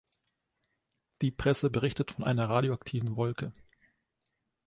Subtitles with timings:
[1.21, 3.53] Die Presse berichtet von einer radioaktiven Wolke.